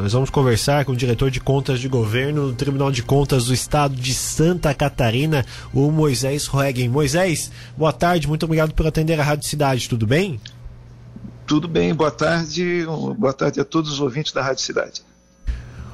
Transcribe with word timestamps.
Nós 0.00 0.14
vamos 0.14 0.30
conversar 0.30 0.86
com 0.86 0.92
o 0.92 0.96
diretor 0.96 1.30
de 1.30 1.40
contas 1.40 1.78
de 1.78 1.86
governo 1.86 2.48
do 2.48 2.54
Tribunal 2.54 2.90
de 2.90 3.02
Contas 3.02 3.44
do 3.44 3.52
Estado 3.52 3.94
de 3.94 4.14
Santa 4.14 4.72
Catarina, 4.72 5.44
o 5.74 5.90
Moisés 5.90 6.46
Roegen. 6.46 6.88
Moisés, 6.88 7.52
boa 7.76 7.92
tarde, 7.92 8.26
muito 8.26 8.44
obrigado 8.44 8.72
por 8.72 8.86
atender 8.86 9.20
a 9.20 9.22
Rádio 9.22 9.46
Cidade, 9.46 9.90
tudo 9.90 10.06
bem? 10.06 10.40
Tudo 11.46 11.68
bem, 11.68 11.94
boa 11.94 12.10
tarde, 12.10 12.86
boa 13.18 13.34
tarde 13.34 13.60
a 13.60 13.64
todos 13.64 13.92
os 13.92 14.00
ouvintes 14.00 14.32
da 14.32 14.42
Rádio 14.42 14.62
Cidade. 14.62 15.02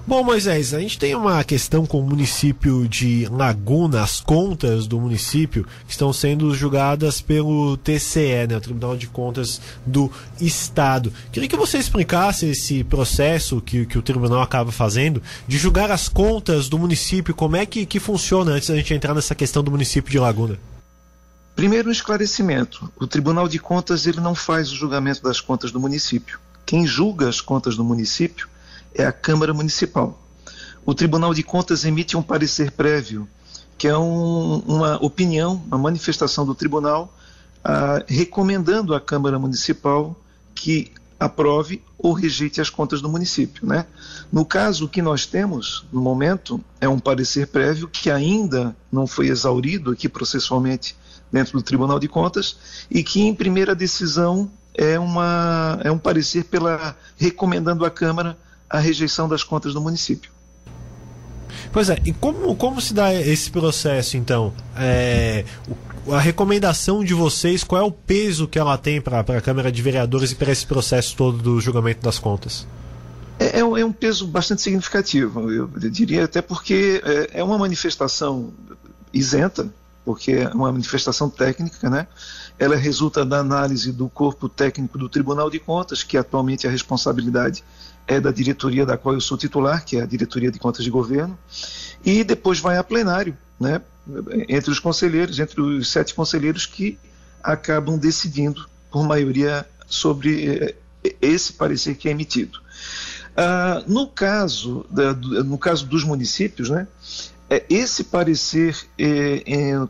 Bom, 0.08 0.22
Moisés, 0.22 0.72
a 0.72 0.78
gente 0.78 1.00
tem 1.00 1.16
uma 1.16 1.42
questão 1.42 1.84
com 1.84 1.98
o 1.98 2.06
município 2.06 2.86
de 2.86 3.26
Laguna, 3.28 4.04
as 4.04 4.20
contas 4.20 4.86
do 4.86 5.00
município 5.00 5.66
que 5.84 5.90
estão 5.90 6.12
sendo 6.12 6.54
julgadas 6.54 7.20
pelo 7.20 7.76
TCE, 7.78 8.46
né, 8.48 8.56
o 8.56 8.60
Tribunal 8.60 8.96
de 8.96 9.08
Contas 9.08 9.60
do 9.84 10.08
Estado. 10.40 11.12
Queria 11.32 11.48
que 11.48 11.56
você 11.56 11.78
explicasse 11.78 12.46
esse 12.46 12.84
processo 12.84 13.60
que, 13.60 13.84
que 13.84 13.98
o 13.98 14.02
tribunal 14.02 14.42
acaba 14.42 14.70
fazendo 14.70 15.20
de 15.48 15.58
julgar 15.58 15.90
as 15.90 16.08
contas 16.08 16.68
do 16.68 16.78
município, 16.78 17.34
como 17.34 17.56
é 17.56 17.66
que, 17.66 17.84
que 17.84 17.98
funciona 17.98 18.52
antes 18.52 18.68
da 18.68 18.76
gente 18.76 18.94
entrar 18.94 19.12
nessa 19.12 19.34
questão 19.34 19.60
do 19.60 19.72
município 19.72 20.12
de 20.12 20.20
Laguna. 20.20 20.56
Primeiro, 21.56 21.88
um 21.88 21.92
esclarecimento: 21.92 22.88
o 22.96 23.08
Tribunal 23.08 23.48
de 23.48 23.58
Contas 23.58 24.06
ele 24.06 24.20
não 24.20 24.36
faz 24.36 24.70
o 24.70 24.76
julgamento 24.76 25.20
das 25.20 25.40
contas 25.40 25.72
do 25.72 25.80
município. 25.80 26.38
Quem 26.64 26.86
julga 26.86 27.28
as 27.28 27.40
contas 27.40 27.74
do 27.74 27.82
município 27.82 28.46
é 28.96 29.04
a 29.04 29.12
Câmara 29.12 29.52
Municipal. 29.52 30.20
O 30.84 30.94
Tribunal 30.94 31.34
de 31.34 31.42
Contas 31.42 31.84
emite 31.84 32.16
um 32.16 32.22
parecer 32.22 32.70
prévio, 32.70 33.28
que 33.76 33.86
é 33.86 33.96
um, 33.96 34.58
uma 34.66 34.96
opinião, 35.04 35.62
uma 35.66 35.76
manifestação 35.76 36.46
do 36.46 36.54
tribunal, 36.54 37.12
ah, 37.62 38.02
recomendando 38.06 38.94
à 38.94 39.00
Câmara 39.00 39.38
Municipal 39.38 40.16
que 40.54 40.92
aprove 41.18 41.82
ou 41.98 42.12
rejeite 42.12 42.60
as 42.60 42.70
contas 42.70 43.00
do 43.00 43.08
município. 43.08 43.66
Né? 43.66 43.86
No 44.32 44.44
caso, 44.44 44.84
o 44.84 44.88
que 44.88 45.02
nós 45.02 45.26
temos, 45.26 45.84
no 45.92 46.00
momento, 46.00 46.62
é 46.80 46.88
um 46.88 46.98
parecer 46.98 47.48
prévio 47.48 47.88
que 47.88 48.10
ainda 48.10 48.76
não 48.90 49.06
foi 49.06 49.28
exaurido 49.28 49.90
aqui 49.90 50.08
processualmente 50.08 50.96
dentro 51.32 51.58
do 51.58 51.62
Tribunal 51.62 51.98
de 51.98 52.08
Contas 52.08 52.86
e 52.90 53.02
que, 53.02 53.20
em 53.20 53.34
primeira 53.34 53.74
decisão, 53.74 54.50
é, 54.74 54.98
uma, 54.98 55.80
é 55.82 55.90
um 55.90 55.98
parecer 55.98 56.44
pela 56.44 56.96
recomendando 57.16 57.84
à 57.84 57.90
Câmara 57.90 58.38
a 58.68 58.78
rejeição 58.78 59.28
das 59.28 59.42
contas 59.42 59.74
do 59.74 59.80
município. 59.80 60.30
Pois 61.72 61.90
é, 61.90 61.98
e 62.04 62.12
como, 62.12 62.54
como 62.56 62.80
se 62.80 62.94
dá 62.94 63.14
esse 63.14 63.50
processo 63.50 64.16
então? 64.16 64.52
É, 64.76 65.44
a 66.10 66.18
recomendação 66.18 67.04
de 67.04 67.14
vocês, 67.14 67.64
qual 67.64 67.82
é 67.82 67.84
o 67.84 67.90
peso 67.90 68.46
que 68.46 68.58
ela 68.58 68.78
tem 68.78 69.00
para 69.00 69.20
a 69.20 69.40
Câmara 69.40 69.70
de 69.72 69.82
Vereadores 69.82 70.32
e 70.32 70.34
para 70.34 70.52
esse 70.52 70.66
processo 70.66 71.16
todo 71.16 71.38
do 71.38 71.60
julgamento 71.60 72.02
das 72.02 72.18
contas? 72.18 72.66
É, 73.38 73.60
é, 73.60 73.64
um, 73.64 73.76
é 73.76 73.84
um 73.84 73.92
peso 73.92 74.26
bastante 74.26 74.62
significativo, 74.62 75.50
eu 75.50 75.68
diria 75.90 76.24
até 76.24 76.40
porque 76.40 77.02
é, 77.04 77.40
é 77.40 77.44
uma 77.44 77.58
manifestação 77.58 78.52
isenta, 79.12 79.68
porque 80.04 80.32
é 80.32 80.48
uma 80.48 80.70
manifestação 80.70 81.28
técnica, 81.28 81.90
né? 81.90 82.06
Ela 82.58 82.76
resulta 82.76 83.24
da 83.24 83.38
análise 83.38 83.92
do 83.92 84.08
corpo 84.08 84.48
técnico 84.48 84.96
do 84.96 85.08
Tribunal 85.08 85.50
de 85.50 85.58
Contas, 85.58 86.02
que 86.02 86.16
atualmente 86.16 86.66
a 86.66 86.70
responsabilidade 86.70 87.62
é 88.06 88.20
da 88.20 88.30
diretoria 88.30 88.86
da 88.86 88.96
qual 88.96 89.14
eu 89.14 89.20
sou 89.20 89.36
titular, 89.36 89.84
que 89.84 89.96
é 89.96 90.02
a 90.02 90.06
Diretoria 90.06 90.50
de 90.50 90.58
Contas 90.58 90.84
de 90.84 90.90
Governo, 90.90 91.36
e 92.04 92.22
depois 92.22 92.60
vai 92.60 92.78
a 92.78 92.84
plenário, 92.84 93.36
né, 93.58 93.80
entre 94.48 94.70
os 94.70 94.78
conselheiros, 94.78 95.38
entre 95.40 95.60
os 95.60 95.90
sete 95.90 96.14
conselheiros 96.14 96.66
que 96.66 96.98
acabam 97.42 97.98
decidindo 97.98 98.68
por 98.90 99.04
maioria 99.04 99.66
sobre 99.86 100.46
eh, 100.46 100.74
esse 101.20 101.52
parecer 101.52 101.96
que 101.96 102.08
é 102.08 102.12
emitido. 102.12 102.60
Ah, 103.36 103.82
no, 103.86 104.06
caso 104.06 104.86
da, 104.88 105.12
no 105.12 105.58
caso 105.58 105.84
dos 105.86 106.04
municípios, 106.04 106.70
né, 106.70 106.86
é, 107.48 107.64
esse 107.70 108.04
parecer, 108.04 108.76
é, 108.98 109.42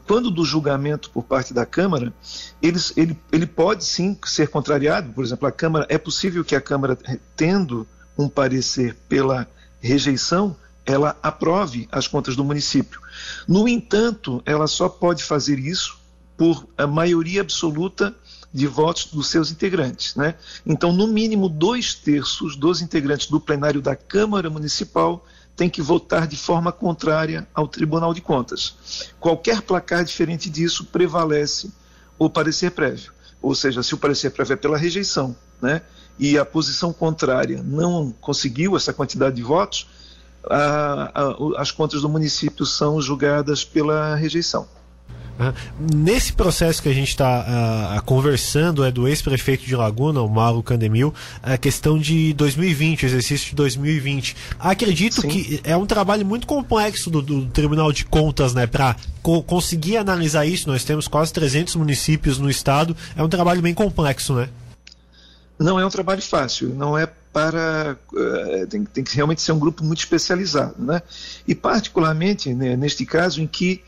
quando 0.07 0.31
do 0.31 0.45
julgamento 0.45 1.11
por 1.11 1.23
parte 1.23 1.55
da 1.55 1.65
Câmara, 1.65 2.13
ele, 2.61 2.79
ele, 2.97 3.19
ele 3.33 3.47
pode 3.47 3.85
sim 3.85 4.17
ser 4.25 4.49
contrariado. 4.49 5.11
Por 5.13 5.25
exemplo, 5.25 5.49
a 5.49 5.53
Câmara 5.53 5.87
é 5.89 5.97
possível 5.97 6.45
que 6.45 6.55
a 6.55 6.61
Câmara, 6.61 6.99
tendo 7.35 7.87
um 8.17 8.29
parecer 8.29 8.97
pela 9.09 9.49
rejeição, 9.81 10.57
ela 10.85 11.17
aprove 11.23 11.89
as 11.91 12.07
contas 12.07 12.37
do 12.37 12.45
município. 12.45 13.01
No 13.47 13.67
entanto, 13.67 14.43
ela 14.47 14.67
só 14.67 14.89
pode 14.89 15.25
fazer 15.25 15.59
isso 15.59 15.99
por 16.37 16.67
a 16.77 16.87
maioria 16.87 17.41
absoluta 17.41 18.15
de 18.53 18.67
votos 18.67 19.07
dos 19.07 19.29
seus 19.29 19.51
integrantes. 19.51 20.15
Né? 20.15 20.35
Então, 20.65 20.93
no 20.93 21.07
mínimo, 21.07 21.49
dois 21.49 21.95
terços 21.95 22.57
dos 22.57 22.81
integrantes 22.81 23.27
do 23.29 23.41
plenário 23.41 23.83
da 23.83 23.97
Câmara 23.97 24.49
Municipal 24.49 25.25
têm 25.57 25.69
que 25.69 25.83
votar 25.83 26.27
de 26.27 26.37
forma 26.37 26.71
contrária 26.71 27.49
ao 27.55 27.67
Tribunal 27.67 28.13
de 28.15 28.21
Contas. 28.21 29.11
Qualquer 29.19 29.63
placar 29.63 30.05
diferente 30.05 30.51
disso 30.51 30.85
prevalece 30.85 31.71
o 32.19 32.29
parecer 32.29 32.71
prévio. 32.71 33.13
Ou 33.43 33.55
seja, 33.55 33.83
se 33.83 33.95
o 33.95 33.99
parecer 33.99 34.31
prévio 34.31 34.55
é 34.55 34.57
pela 34.57 34.77
rejeição, 34.77 35.35
né? 35.61 35.83
E 36.19 36.39
a 36.39 36.45
posição 36.45 36.93
contrária 36.93 37.63
não 37.63 38.13
conseguiu 38.21 38.77
essa 38.77 38.93
quantidade 38.93 39.37
de 39.37 39.43
votos, 39.43 39.87
a, 40.49 41.11
a, 41.15 41.61
as 41.61 41.71
contas 41.71 42.03
do 42.03 42.09
município 42.09 42.65
são 42.65 43.01
julgadas 43.01 43.65
pela 43.65 44.15
rejeição. 44.15 44.67
Nesse 45.95 46.33
processo 46.33 46.83
que 46.83 46.89
a 46.89 46.95
gente 46.95 47.09
está 47.09 47.99
uh, 47.99 48.03
conversando 48.05 48.83
é 48.83 48.91
do 48.91 49.07
ex-prefeito 49.07 49.67
de 49.67 49.77
Laguna, 49.77 50.23
o 50.23 50.29
Mauro 50.29 50.63
Candemil, 50.63 51.13
a 51.43 51.59
questão 51.59 51.99
de 51.99 52.33
2020, 52.33 53.03
o 53.03 53.07
exercício 53.07 53.51
de 53.51 53.55
2020. 53.55 54.35
Acredito 54.59 55.21
Sim. 55.21 55.29
que 55.29 55.61
é 55.63 55.77
um 55.77 55.85
trabalho 55.85 56.25
muito 56.25 56.47
complexo 56.47 57.11
do, 57.11 57.21
do 57.21 57.47
Tribunal 57.47 57.93
de 57.93 58.07
Contas, 58.07 58.55
né, 58.55 58.67
para 58.67 58.97
co 59.23 59.43
conseguir 59.43 59.99
analisar 59.99 60.47
isso. 60.47 60.69
Nós 60.69 60.85
temos 60.85 61.07
quase 61.07 61.33
300 61.35 61.77
municípios 61.77 62.39
no 62.39 62.49
estado, 62.49 62.97
é 63.15 63.23
um 63.23 63.29
trabalho 63.29 63.61
bem 63.61 63.75
complexo, 63.75 64.35
né? 64.35 64.49
Não 65.59 65.81
é 65.81 65.87
um 65.87 65.91
trabalho 65.91 66.23
fácil, 66.23 66.75
não 66.75 66.97
é 66.97 67.07
para. 67.07 67.99
Uh, 68.13 68.67
tem, 68.67 68.85
tem, 68.85 69.05
que 69.05 69.15
realmente 69.15 69.41
ser 69.41 69.53
um 69.53 69.59
grupo 69.59 69.85
muito 69.85 69.99
especializado. 69.99 70.75
Né? 70.79 71.03
E, 71.47 71.55
particularmente, 71.55 72.53
né, 72.55 72.77
neste 72.77 73.07
caso, 73.07 73.41
em 73.41 73.47
que, 73.47 73.83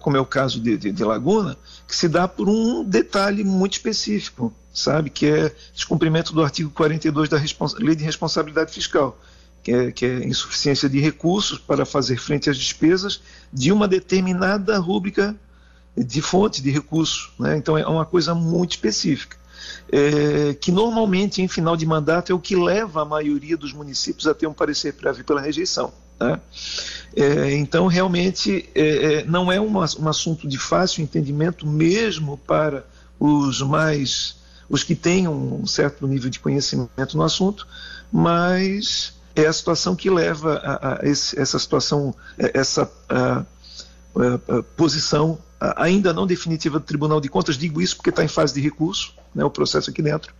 como 0.00 0.16
é 0.16 0.20
o 0.20 0.26
caso 0.26 0.60
de, 0.60 0.76
de, 0.76 0.92
de, 0.92 1.04
Laguna, 1.04 1.56
que 1.88 1.96
se 1.96 2.08
dá 2.08 2.28
por 2.28 2.48
um 2.48 2.84
detalhe 2.84 3.42
muito 3.42 3.74
específico, 3.74 4.52
sabe? 4.72 5.10
Que 5.10 5.26
é 5.26 5.52
descumprimento 5.74 6.32
do 6.32 6.42
artigo 6.42 6.70
42 6.70 7.28
da 7.28 7.40
Lei 7.78 7.96
de 7.96 8.04
Responsabilidade 8.04 8.72
Fiscal. 8.72 9.18
Que 9.62 9.72
é, 9.72 9.90
que 9.90 10.06
é 10.06 10.24
insuficiência 10.24 10.88
de 10.88 11.00
recursos 11.00 11.58
para 11.58 11.84
fazer 11.84 12.18
frente 12.18 12.48
às 12.48 12.56
despesas 12.56 13.20
de 13.52 13.72
uma 13.72 13.88
determinada 13.88 14.78
rúbrica 14.78 15.34
de 15.96 16.22
fonte 16.22 16.62
de 16.62 16.70
recursos. 16.70 17.32
Né? 17.36 17.56
Então 17.56 17.76
é 17.76 17.84
uma 17.84 18.04
coisa 18.04 18.32
muito 18.32 18.72
específica 18.72 19.36
é, 19.90 20.54
que 20.54 20.72
normalmente 20.72 21.42
em 21.42 21.48
final 21.48 21.76
de 21.76 21.86
mandato 21.86 22.32
é 22.32 22.34
o 22.34 22.38
que 22.38 22.56
leva 22.56 23.02
a 23.02 23.04
maioria 23.04 23.56
dos 23.56 23.72
municípios 23.72 24.26
a 24.26 24.34
ter 24.34 24.46
um 24.46 24.52
parecer 24.52 24.94
prévio 24.94 25.24
pela 25.24 25.40
rejeição. 25.40 25.92
Né? 26.18 26.40
É, 27.14 27.54
então, 27.54 27.86
realmente, 27.86 28.68
é, 28.74 29.20
é 29.20 29.24
não 29.24 29.50
é 29.50 29.60
uma, 29.60 29.86
um 29.98 30.08
assunto 30.08 30.48
de 30.48 30.58
fácil 30.58 31.02
entendimento, 31.02 31.66
mesmo 31.66 32.36
para 32.38 32.84
os 33.18 33.62
mais 33.62 34.36
os 34.68 34.82
que 34.82 34.94
têm 34.94 35.28
um 35.28 35.64
certo 35.66 36.06
nível 36.06 36.28
de 36.28 36.40
conhecimento 36.40 37.16
no 37.16 37.22
assunto, 37.22 37.66
mas 38.10 39.14
é 39.34 39.46
a 39.46 39.52
situação 39.52 39.94
que 39.94 40.10
leva 40.10 40.54
a, 40.56 40.94
a 40.94 41.08
esse, 41.08 41.38
essa 41.38 41.58
situação, 41.58 42.14
essa 42.36 42.90
a, 43.08 43.44
a, 44.18 44.62
posição 44.76 45.38
ainda 45.60 46.12
não 46.12 46.26
definitiva 46.26 46.78
do 46.78 46.84
Tribunal 46.84 47.20
de 47.20 47.28
Contas. 47.28 47.56
Digo 47.56 47.80
isso 47.80 47.96
porque 47.96 48.10
está 48.10 48.24
em 48.24 48.28
fase 48.28 48.54
de 48.54 48.60
recurso, 48.60 49.14
né, 49.34 49.44
o 49.44 49.50
processo 49.50 49.90
aqui 49.90 50.02
dentro, 50.02 50.34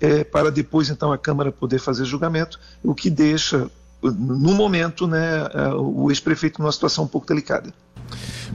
é, 0.00 0.24
para 0.24 0.50
depois 0.50 0.90
então 0.90 1.12
a 1.12 1.18
Câmara 1.18 1.52
poder 1.52 1.78
fazer 1.78 2.04
julgamento, 2.04 2.58
o 2.82 2.94
que 2.94 3.10
deixa, 3.10 3.70
no 4.02 4.54
momento, 4.54 5.06
né, 5.06 5.48
é, 5.52 5.68
o 5.74 6.10
ex-prefeito 6.10 6.60
numa 6.60 6.72
situação 6.72 7.04
um 7.04 7.08
pouco 7.08 7.26
delicada. 7.26 7.72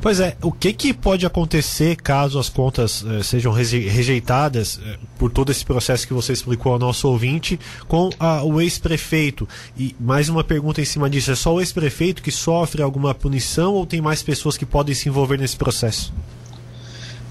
Pois 0.01 0.21
é, 0.21 0.37
o 0.41 0.49
que, 0.49 0.71
que 0.71 0.93
pode 0.93 1.25
acontecer 1.25 1.97
caso 1.97 2.39
as 2.39 2.47
contas 2.47 3.03
eh, 3.05 3.21
sejam 3.21 3.51
rejeitadas 3.51 4.79
eh, 4.81 4.97
por 5.17 5.29
todo 5.29 5.51
esse 5.51 5.65
processo 5.65 6.07
que 6.07 6.13
você 6.13 6.31
explicou 6.31 6.71
ao 6.71 6.79
nosso 6.79 7.09
ouvinte 7.09 7.59
com 7.85 8.09
a, 8.17 8.41
o 8.41 8.61
ex-prefeito? 8.61 9.47
E 9.77 9.93
mais 9.99 10.29
uma 10.29 10.41
pergunta 10.41 10.79
em 10.79 10.85
cima 10.85 11.09
disso: 11.09 11.31
é 11.31 11.35
só 11.35 11.53
o 11.53 11.59
ex-prefeito 11.59 12.23
que 12.23 12.31
sofre 12.31 12.81
alguma 12.81 13.13
punição 13.13 13.73
ou 13.73 13.85
tem 13.85 13.99
mais 13.99 14.23
pessoas 14.23 14.55
que 14.55 14.65
podem 14.65 14.95
se 14.95 15.09
envolver 15.09 15.37
nesse 15.37 15.57
processo? 15.57 16.13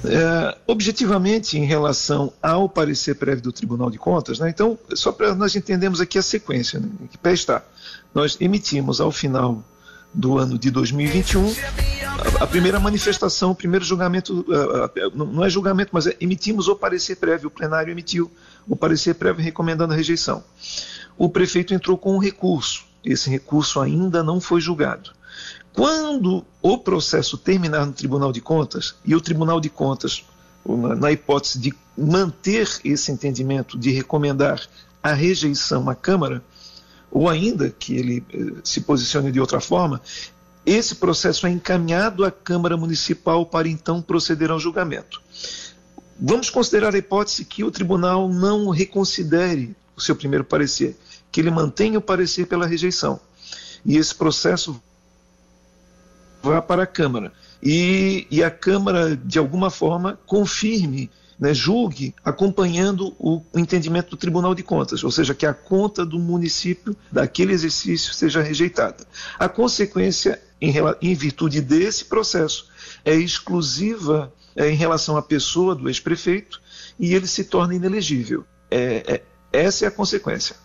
É, 0.05 0.57
objetivamente, 0.67 1.59
em 1.59 1.65
relação 1.65 2.31
ao 2.43 2.69
parecer 2.69 3.15
prévio 3.15 3.43
do 3.43 3.53
Tribunal 3.53 3.91
de 3.91 3.99
Contas, 3.99 4.39
né, 4.39 4.51
então, 4.51 4.79
só 4.95 5.11
para 5.11 5.35
nós 5.35 5.57
entendermos 5.57 6.03
aqui 6.03 6.19
a 6.19 6.23
sequência, 6.23 6.79
né, 6.79 6.89
que 7.11 7.17
pé 7.17 7.33
está. 7.33 7.65
Nós 8.15 8.37
emitimos 8.41 9.01
ao 9.01 9.11
final 9.11 9.65
do 10.13 10.39
ano 10.39 10.59
de 10.59 10.71
2021 10.71 11.55
a, 12.19 12.45
a 12.45 12.47
primeira 12.47 12.81
manifestação, 12.81 13.53
o 13.53 13.55
primeiro 13.55 13.85
julgamento, 13.85 14.45
não 15.15 15.45
é 15.45 15.51
julgamento, 15.51 15.91
mas 15.93 16.07
é, 16.07 16.17
emitimos 16.21 16.69
o 16.69 16.75
parecer 16.75 17.17
prévio, 17.17 17.49
o 17.49 17.51
plenário 17.51 17.93
emitiu 17.93 18.31
o 18.67 18.77
parecer 18.77 19.15
prévio 19.15 19.43
recomendando 19.43 19.93
a 19.93 19.97
rejeição. 19.97 20.43
o 21.17 21.29
prefeito 21.29 21.73
entrou 21.73 21.97
com 21.97 22.15
um 22.15 22.19
recurso. 22.19 22.87
Esse 23.05 23.31
recurso 23.31 23.81
ainda 23.81 24.23
não 24.23 24.41
foi 24.41 24.61
julgado. 24.61 25.13
Quando 25.73 26.45
o 26.61 26.77
processo 26.77 27.39
terminar 27.39 27.87
no 27.87 27.93
Tribunal 27.93 28.33
de 28.33 28.41
Contas, 28.41 28.97
e 29.05 29.15
o 29.15 29.21
Tribunal 29.21 29.61
de 29.61 29.71
Contas, 29.71 30.25
na 30.99 31.13
hipótese 31.13 31.59
de 31.61 31.75
manter 31.97 32.69
esse 32.85 33.13
entendimento, 33.13 33.79
de 33.79 33.91
recomendar 33.91 34.61
a 35.03 35.13
rejeição 35.13 35.89
à 35.89 35.95
Câmara, 35.95 36.43
ou 37.11 37.29
ainda 37.29 37.71
que 37.71 37.97
ele 37.97 38.25
eh, 38.33 38.61
se 38.63 38.81
posicione 38.83 39.33
de 39.33 39.41
outra 39.41 39.61
forma, 39.61 40.01
esse 40.65 40.97
processo 40.97 41.47
é 41.47 41.51
encaminhado 41.51 42.25
à 42.25 42.31
Câmara 42.31 42.77
Municipal 42.77 43.47
para 43.47 43.69
então 43.69 44.03
proceder 44.03 44.51
ao 44.51 44.59
julgamento. 44.59 45.23
Vamos 46.21 46.51
considerar 46.51 46.95
a 46.95 46.99
hipótese 46.99 47.45
que 47.45 47.65
o 47.65 47.71
tribunal 47.71 48.29
não 48.29 48.69
reconsidere 48.69 49.75
o 49.97 50.01
seu 50.01 50.15
primeiro 50.15 50.45
parecer, 50.45 50.97
que 51.31 51.41
ele 51.41 51.51
mantenha 51.51 51.99
o 51.99 52.03
parecer 52.03 52.47
pela 52.47 52.67
rejeição. 52.67 53.21
E 53.85 53.97
esse 53.97 54.15
processo 54.15 54.81
vá 56.43 56.61
para 56.61 56.83
a 56.83 56.87
Câmara. 56.87 57.33
E, 57.63 58.27
e 58.31 58.43
a 58.43 58.51
Câmara, 58.51 59.17
de 59.17 59.39
alguma 59.39 59.71
forma, 59.71 60.19
confirme 60.27 61.11
né, 61.39 61.55
julgue 61.55 62.15
acompanhando 62.25 63.15
o, 63.19 63.43
entendimento 63.55 64.11
do 64.11 64.17
Tribunal 64.17 64.55
de 64.55 64.63
Contas, 64.63 65.05
ou 65.05 65.11
seja, 65.11 65.35
que 65.35 65.47
a 65.47 65.55
conta 65.55 66.05
do 66.05 66.19
município 66.19 66.97
daquele 67.13 67.53
exercício 67.53 68.13
seja 68.13 68.43
rejeitada. 68.43 69.07
A 69.39 69.49
consequência, 69.49 70.41
em, 70.61 70.75
em 71.01 71.15
virtude 71.15 71.61
desse 71.61 72.05
processo, 72.05 72.69
é 73.05 73.15
exclusiva 73.15 74.33
é, 74.57 74.69
em 74.71 74.75
relação 74.75 75.17
à 75.17 75.23
pessoa 75.23 75.75
do 75.75 75.89
ex-prefeito 75.89 76.61
e 76.99 77.15
ele 77.15 77.27
se 77.27 77.45
torna 77.45 77.75
inelegível. 77.75 78.45
É, 78.71 79.15
é, 79.15 79.23
essa 79.53 79.85
é 79.85 79.89
a 79.89 79.93
consequência. 79.93 80.57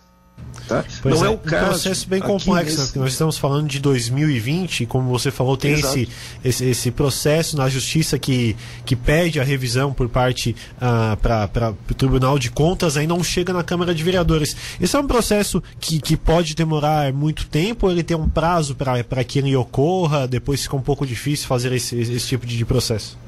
Tá? 0.68 0.82
Pois 1.02 1.20
não 1.20 1.24
é, 1.24 1.28
é 1.28 1.30
um 1.30 1.36
caso, 1.36 1.66
processo 1.66 2.08
bem 2.08 2.20
complexo, 2.20 2.80
nesse... 2.80 2.98
nós 2.98 3.12
estamos 3.12 3.36
falando 3.36 3.68
de 3.68 3.78
2020, 3.80 4.86
como 4.86 5.10
você 5.10 5.30
falou, 5.30 5.58
tem 5.58 5.74
esse, 5.74 6.08
esse, 6.42 6.64
esse, 6.64 6.90
processo 6.90 7.56
na 7.56 7.68
justiça 7.68 8.18
que, 8.18 8.56
que 8.84 8.96
pede 8.96 9.38
a 9.38 9.44
revisão 9.44 9.92
por 9.92 10.08
parte 10.08 10.56
uh, 10.76 11.16
para 11.18 11.70
o 11.70 11.94
Tribunal 11.94 12.38
de 12.38 12.50
Contas, 12.50 12.96
aí 12.96 13.06
não 13.06 13.22
chega 13.22 13.52
na 13.52 13.62
Câmara 13.62 13.94
de 13.94 14.02
Vereadores. 14.02 14.56
Esse 14.80 14.96
é 14.96 14.98
um 14.98 15.06
processo 15.06 15.62
que, 15.78 16.00
que 16.00 16.16
pode 16.16 16.54
demorar 16.54 17.12
muito 17.12 17.46
tempo, 17.46 17.86
ou 17.86 17.92
ele 17.92 18.02
tem 18.02 18.16
um 18.16 18.28
prazo 18.28 18.74
para 18.74 19.22
que 19.24 19.40
ele 19.40 19.54
ocorra, 19.54 20.26
depois 20.26 20.62
fica 20.62 20.76
um 20.76 20.82
pouco 20.82 21.06
difícil 21.06 21.46
fazer 21.46 21.72
esse, 21.72 21.94
esse 21.96 22.26
tipo 22.26 22.46
de 22.46 22.64
processo? 22.64 23.18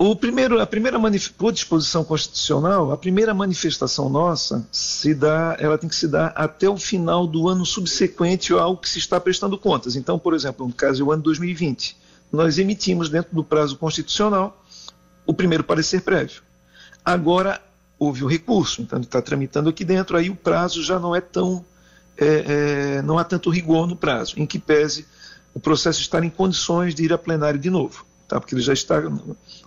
O 0.00 0.14
primeiro, 0.14 0.60
a 0.60 0.66
primeira 0.66 0.96
por 1.36 1.52
disposição 1.52 2.04
constitucional, 2.04 2.92
a 2.92 2.96
primeira 2.96 3.34
manifestação 3.34 4.08
nossa 4.08 4.64
se 4.70 5.12
dá, 5.12 5.56
ela 5.58 5.76
tem 5.76 5.88
que 5.90 5.96
se 5.96 6.06
dar 6.06 6.28
até 6.36 6.68
o 6.68 6.76
final 6.76 7.26
do 7.26 7.48
ano 7.48 7.66
subsequente 7.66 8.52
ao 8.52 8.76
que 8.76 8.88
se 8.88 9.00
está 9.00 9.18
prestando 9.18 9.58
contas. 9.58 9.96
Então, 9.96 10.16
por 10.16 10.34
exemplo, 10.34 10.68
no 10.68 10.72
caso 10.72 11.04
do 11.04 11.10
ano 11.10 11.24
2020, 11.24 11.96
nós 12.30 12.60
emitimos 12.60 13.08
dentro 13.08 13.34
do 13.34 13.42
prazo 13.42 13.76
constitucional 13.76 14.64
o 15.26 15.34
primeiro 15.34 15.64
parecer 15.64 16.02
prévio. 16.02 16.42
Agora 17.04 17.60
houve 17.98 18.22
o 18.22 18.28
recurso, 18.28 18.80
então 18.80 19.00
está 19.00 19.20
tramitando 19.20 19.68
aqui 19.68 19.84
dentro, 19.84 20.16
aí 20.16 20.30
o 20.30 20.36
prazo 20.36 20.80
já 20.80 21.00
não 21.00 21.12
é 21.12 21.20
tão, 21.20 21.64
é, 22.16 22.98
é, 22.98 23.02
não 23.02 23.18
há 23.18 23.24
tanto 23.24 23.50
rigor 23.50 23.88
no 23.88 23.96
prazo, 23.96 24.34
em 24.36 24.46
que 24.46 24.60
pese 24.60 25.08
o 25.52 25.58
processo 25.58 26.00
estar 26.00 26.22
em 26.22 26.30
condições 26.30 26.94
de 26.94 27.02
ir 27.02 27.12
a 27.12 27.18
plenário 27.18 27.58
de 27.58 27.68
novo 27.68 28.06
tá? 28.28 28.38
porque 28.38 28.54
ele 28.54 28.62
já 28.62 28.74
está, 28.74 29.02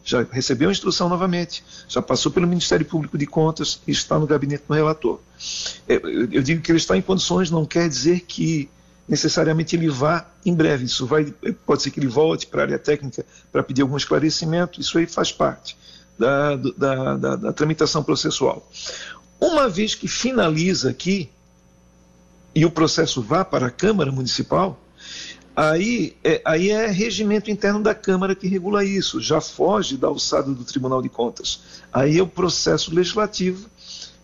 já 0.04 0.25
recebeu 0.31 0.69
a 0.69 0.72
instrução 0.72 1.10
novamente, 1.10 1.63
já 1.90 2.02
passou 2.02 2.31
pelo 2.31 2.48
Ministério 2.48 2.86
Público 2.86 3.18
de 3.18 3.25
Contas 3.25 3.81
e 3.88 3.92
está 3.92 4.19
no 4.19 4.28
gabinete 4.28 4.63
do 4.68 4.74
relator. 4.74 5.19
É, 5.90 5.96
eu 5.96 6.44
digo 6.44 6.62
que 6.62 6.72
ele 6.72 6.78
está 6.78 6.96
em 6.96 7.02
condições, 7.02 7.50
não 7.50 7.66
quer 7.66 7.90
dizer 7.90 8.22
que 8.22 8.69
necessariamente 9.10 9.75
ele 9.75 9.90
vá 9.90 10.25
em 10.46 10.54
breve. 10.54 10.86
Isso 10.86 11.06
vai, 11.06 11.25
pode 11.66 11.81
ser 11.81 11.92
que 11.92 12.00
ele 12.00 12.08
volte 12.08 12.48
para 12.48 12.62
a 12.62 12.66
área 12.66 12.80
técnica 12.80 13.25
para 13.52 13.63
pedir 13.63 13.81
algum 13.81 13.98
esclarecimento. 13.98 14.80
Isso 14.80 14.98
aí 14.98 15.08
faz 15.08 15.31
parte 15.31 15.75
da, 16.18 16.56
da, 16.56 17.18
da, 17.18 17.36
da 17.36 17.54
tramitação 17.54 18.04
processual. 18.04 18.69
Uma 19.40 19.68
vez 19.68 19.96
que 19.96 20.08
finaliza 20.08 20.92
aqui 20.92 21.30
e 22.54 22.63
o 22.66 22.72
processo 22.72 23.22
vá 23.22 23.44
para 23.44 23.68
a 23.68 23.72
Câmara 23.72 24.12
Municipal, 24.12 24.80
Aí 25.62 26.18
é, 26.24 26.42
aí 26.44 26.72
é 26.72 26.88
regimento 26.88 27.52
interno 27.52 27.84
da 27.84 27.94
Câmara 27.94 28.34
que 28.34 28.48
regula 28.48 28.84
isso, 28.84 29.22
já 29.22 29.40
foge 29.40 29.96
da 29.96 30.08
alçada 30.08 30.52
do 30.52 30.63
Tribunal 30.63 31.04
de 31.04 31.10
Contas. 31.10 31.84
Aí 31.94 32.18
é 32.18 32.24
o 32.24 32.25
processo 32.25 32.92
legislativo, 32.92 33.69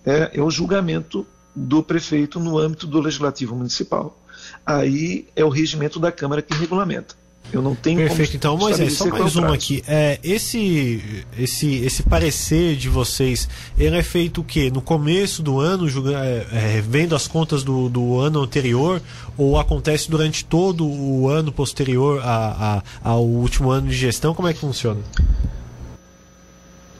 é, 0.03 0.31
é 0.33 0.41
o 0.41 0.49
julgamento 0.49 1.27
do 1.55 1.83
prefeito 1.83 2.39
no 2.39 2.57
âmbito 2.57 2.87
do 2.87 2.99
Legislativo 2.99 3.55
Municipal. 3.55 4.19
Aí 4.65 5.27
é 5.35 5.45
o 5.45 5.49
regimento 5.49 5.99
da 5.99 6.11
Câmara 6.11 6.41
que 6.41 6.55
regulamenta. 6.55 7.13
Eu 7.51 7.61
não 7.61 7.73
tenho 7.73 7.99
Perfeito, 7.99 8.35
então, 8.35 8.57
Moisés, 8.57 8.93
só 8.93 9.05
mais 9.07 9.35
um 9.37 9.45
aqui. 9.45 9.81
É, 9.87 10.19
esse, 10.21 11.25
esse, 11.37 11.75
esse 11.77 12.03
parecer 12.03 12.75
de 12.75 12.89
vocês, 12.89 13.47
ele 13.77 13.95
é 13.95 14.03
feito 14.03 14.41
o 14.41 14.43
quê? 14.43 14.69
No 14.69 14.81
começo 14.81 15.41
do 15.41 15.59
ano, 15.59 15.87
é, 16.13 16.77
é, 16.77 16.81
vendo 16.81 17.15
as 17.15 17.25
contas 17.25 17.63
do, 17.63 17.87
do 17.87 18.19
ano 18.19 18.41
anterior, 18.41 19.01
ou 19.37 19.57
acontece 19.57 20.11
durante 20.11 20.43
todo 20.43 20.85
o 20.85 21.29
ano 21.29 21.51
posterior 21.51 22.21
a, 22.21 22.83
a, 23.03 23.09
ao 23.11 23.23
último 23.23 23.71
ano 23.71 23.87
de 23.87 23.95
gestão? 23.95 24.35
Como 24.35 24.47
é 24.47 24.53
que 24.53 24.59
funciona? 24.59 24.99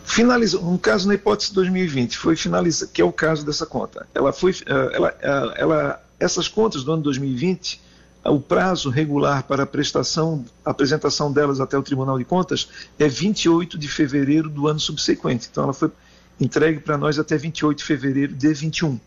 Finalizou, 0.06 0.64
um 0.64 0.78
caso 0.78 1.10
na 1.10 1.16
hipótese 1.16 1.54
2020, 1.54 2.18
foi 2.18 2.38
finalizado, 2.38 2.92
que 2.94 3.02
é 3.02 3.06
o 3.06 3.12
caso 3.12 3.46
dessa 3.46 3.66
conta. 3.66 4.08
Ela 4.16 4.32
foi, 4.32 4.56
é, 4.66 4.96
ela, 4.96 5.16
ela, 5.22 5.54
ela 5.58 6.04
essas 6.18 6.48
contas 6.48 6.86
do 6.86 6.94
ano 6.94 7.04
2020 7.04 7.87
o 8.30 8.40
prazo 8.40 8.90
regular 8.90 9.44
para 9.44 9.64
a 9.64 9.66
prestação, 9.66 10.46
apresentação 10.66 11.32
delas 11.32 11.60
até 11.60 11.78
o 11.78 11.84
Tribunal 11.84 12.18
de 12.18 12.26
Contas 12.26 12.68
é 13.00 13.08
28 13.08 13.78
de 13.78 13.88
fevereiro 13.88 14.50
do 14.50 14.68
ano 14.68 14.80
subsequente. 14.80 15.48
Então 15.50 15.64
ela 15.64 15.74
foi 15.74 15.92
entregue 16.40 16.80
para 16.80 16.98
nós 16.98 17.18
até 17.18 17.38
28 17.38 17.78
de 17.78 17.84
fevereiro 17.84 18.34
de 18.34 18.54
21. 18.54 19.00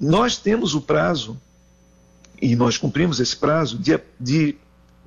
Nós 0.00 0.36
temos 0.36 0.74
o 0.74 0.80
prazo, 0.80 1.36
e 2.40 2.56
nós 2.56 2.78
cumprimos 2.78 3.20
esse 3.20 3.36
prazo, 3.36 3.78
de, 3.78 3.98
de 4.18 4.56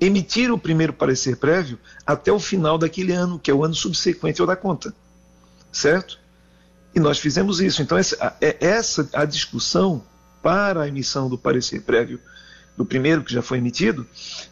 emitir 0.00 0.52
o 0.52 0.58
primeiro 0.58 0.92
parecer 0.92 1.36
prévio 1.36 1.78
até 2.06 2.30
o 2.30 2.38
final 2.38 2.78
daquele 2.78 3.12
ano, 3.12 3.38
que 3.38 3.50
é 3.50 3.54
o 3.54 3.64
ano 3.64 3.74
subsequente 3.74 4.40
ao 4.40 4.46
da 4.46 4.54
conta. 4.54 4.94
Certo? 5.72 6.18
E 6.94 7.00
nós 7.00 7.18
fizemos 7.18 7.60
isso. 7.60 7.82
Então, 7.82 7.98
essa, 7.98 8.36
é 8.40 8.56
essa 8.60 9.08
a 9.12 9.24
discussão 9.24 10.04
para 10.40 10.82
a 10.82 10.88
emissão 10.88 11.28
do 11.28 11.36
parecer 11.36 11.80
prévio 11.82 12.20
do 12.76 12.84
primeiro 12.84 13.22
que 13.22 13.32
já 13.32 13.42
foi 13.42 13.58
emitido, 13.58 14.06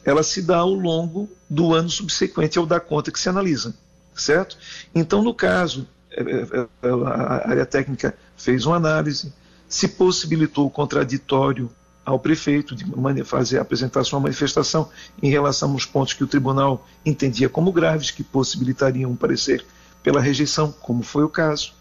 ela 0.05 0.23
se 0.23 0.43
dá 0.43 0.59
ao 0.59 0.73
longo 0.73 1.29
do 1.49 1.75
ano 1.75 1.91
subsequente 1.91 2.59
ao 2.59 2.67
da 2.67 2.79
conta 2.79 3.11
que 3.11 3.19
se 3.19 3.29
analisa, 3.29 3.75
certo? 4.15 4.57
Então, 4.95 5.23
no 5.23 5.35
caso, 5.35 5.89
é, 6.11 6.23
é, 6.23 6.61
é, 6.83 6.89
a 7.07 7.51
área 7.51 7.67
técnica 7.67 8.15
fez 8.37 8.67
uma 8.67 8.77
análise, 8.77 9.33
se 9.69 9.89
possibilitou 9.89 10.67
o 10.67 10.71
contraditório 10.71 11.71
ao 12.05 12.19
prefeito 12.19 12.75
de 12.75 12.85
fazer 13.25 13.59
apresentar 13.59 14.05
sua 14.05 14.19
manifestação 14.19 14.91
em 15.23 15.31
relação 15.31 15.71
aos 15.73 15.87
pontos 15.87 16.13
que 16.13 16.25
o 16.25 16.27
tribunal 16.27 16.87
entendia 17.07 17.49
como 17.49 17.73
graves, 17.73 18.11
que 18.11 18.25
possibilitariam 18.25 19.11
um 19.11 19.17
parecer 19.17 19.65
pela 20.03 20.21
rejeição, 20.21 20.73
como 20.73 21.03
foi 21.03 21.23
o 21.23 21.29
caso. 21.29 21.73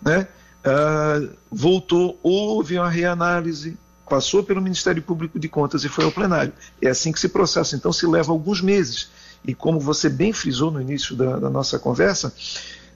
Né? 0.00 0.28
Ah, 0.64 1.20
voltou, 1.50 2.18
houve 2.22 2.78
uma 2.78 2.88
reanálise, 2.88 3.76
passou 4.08 4.42
pelo 4.42 4.60
Ministério 4.60 5.02
Público 5.02 5.38
de 5.38 5.48
Contas 5.48 5.84
e 5.84 5.88
foi 5.88 6.04
ao 6.04 6.12
plenário. 6.12 6.52
É 6.80 6.88
assim 6.88 7.12
que 7.12 7.20
se 7.20 7.28
processa. 7.28 7.76
Então 7.76 7.92
se 7.92 8.06
leva 8.06 8.32
alguns 8.32 8.60
meses. 8.60 9.08
E 9.44 9.54
como 9.54 9.78
você 9.78 10.08
bem 10.08 10.32
frisou 10.32 10.70
no 10.70 10.80
início 10.80 11.14
da, 11.14 11.38
da 11.38 11.50
nossa 11.50 11.78
conversa, 11.78 12.32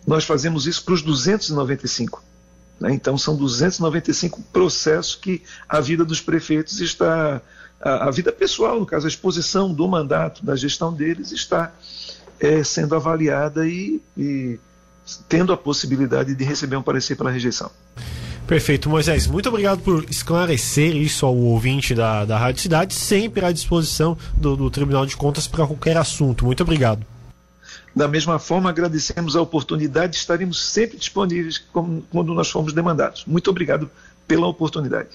nós 0.06 0.24
fazemos 0.24 0.66
isso 0.66 0.84
para 0.84 0.94
os 0.94 1.02
295. 1.02 2.22
Né? 2.80 2.92
Então 2.92 3.18
são 3.18 3.36
295 3.36 4.40
processos 4.52 5.14
que 5.14 5.42
a 5.68 5.80
vida 5.80 6.04
dos 6.04 6.20
prefeitos 6.20 6.80
está, 6.80 7.42
a, 7.80 8.08
a, 8.08 8.10
vida 8.10 8.32
pessoal, 8.32 8.80
no 8.80 8.86
caso, 8.86 9.06
a 9.06 9.08
exposição 9.08 9.72
do 9.72 9.86
mandato, 9.86 10.44
da 10.44 10.56
gestão 10.56 10.92
deles, 10.92 11.30
está 11.32 11.72
é, 12.38 12.64
sendo 12.64 12.94
avaliada 12.94 13.66
e, 13.66 14.00
e 14.16 14.58
tendo 15.28 15.52
a 15.52 15.56
possibilidade 15.56 16.34
de 16.34 16.44
receber 16.44 16.76
um 16.76 16.82
parecer 16.82 17.16
pela 17.16 17.30
rejeição. 17.30 17.70
Perfeito, 18.46 18.90
Moisés. 18.90 19.26
Muito 19.26 19.48
obrigado 19.48 19.80
por 19.80 20.04
esclarecer 20.10 20.96
isso 20.96 21.24
ao 21.24 21.36
ouvinte 21.36 21.94
da, 21.94 22.24
da 22.24 22.36
Rádio 22.36 22.60
Cidade, 22.60 22.94
sempre 22.94 23.44
à 23.44 23.52
disposição 23.52 24.18
do, 24.36 24.56
do 24.56 24.70
Tribunal 24.70 25.06
de 25.06 25.16
Contas 25.16 25.46
para 25.46 25.66
qualquer 25.66 25.96
assunto. 25.96 26.44
Muito 26.44 26.62
obrigado. 26.62 27.04
Da 27.94 28.06
mesma 28.06 28.38
forma, 28.38 28.70
agradecemos 28.70 29.34
a 29.34 29.42
oportunidade, 29.42 30.16
estaremos 30.16 30.62
sempre 30.62 30.96
disponíveis 30.96 31.58
quando 31.58 32.34
nós 32.34 32.50
formos 32.50 32.72
demandados. 32.72 33.24
Muito 33.26 33.50
obrigado 33.50 33.90
pela 34.26 34.46
oportunidade. 34.46 35.10